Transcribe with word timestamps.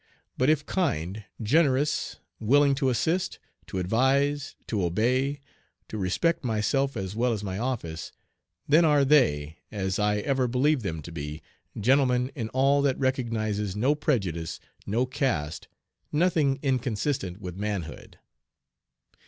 But 0.35 0.49
if 0.49 0.65
kind, 0.65 1.25
generous, 1.43 2.17
willing 2.39 2.73
to 2.73 2.89
assist, 2.89 3.37
to 3.67 3.77
advise, 3.77 4.55
to 4.65 4.83
obey, 4.83 5.39
to 5.89 5.97
respect 5.99 6.43
myself 6.43 6.97
as 6.97 7.15
well 7.15 7.33
as 7.33 7.43
my 7.43 7.59
office, 7.59 8.11
then 8.67 8.83
are 8.83 9.05
they, 9.05 9.59
as 9.71 9.99
I 9.99 10.17
ever 10.21 10.47
believed 10.47 10.81
them 10.81 11.03
to 11.03 11.11
be, 11.11 11.43
gentlemen 11.79 12.31
in 12.33 12.49
all 12.49 12.81
that 12.81 12.97
recognizes 12.97 13.75
no 13.75 13.93
prejudice, 13.93 14.59
no 14.87 15.05
caste, 15.05 15.67
nothing 16.11 16.57
inconsistent 16.63 17.39
with 17.39 17.55
manhood. 17.55 18.17